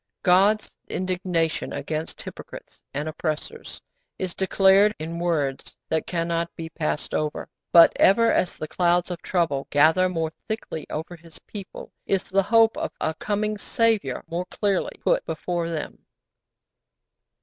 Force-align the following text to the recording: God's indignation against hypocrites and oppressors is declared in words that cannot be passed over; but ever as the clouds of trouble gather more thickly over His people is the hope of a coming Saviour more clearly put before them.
God's 0.23 0.71
indignation 0.89 1.71
against 1.73 2.23
hypocrites 2.23 2.81
and 2.91 3.07
oppressors 3.07 3.79
is 4.17 4.33
declared 4.33 4.95
in 4.97 5.19
words 5.19 5.77
that 5.89 6.07
cannot 6.07 6.49
be 6.55 6.69
passed 6.69 7.13
over; 7.13 7.47
but 7.71 7.93
ever 7.97 8.31
as 8.31 8.57
the 8.57 8.67
clouds 8.67 9.11
of 9.11 9.21
trouble 9.21 9.67
gather 9.69 10.09
more 10.09 10.31
thickly 10.47 10.87
over 10.89 11.15
His 11.15 11.37
people 11.45 11.91
is 12.07 12.23
the 12.31 12.41
hope 12.41 12.75
of 12.79 12.91
a 12.99 13.13
coming 13.13 13.59
Saviour 13.59 14.23
more 14.27 14.45
clearly 14.45 14.97
put 15.03 15.23
before 15.23 15.69
them. 15.69 16.03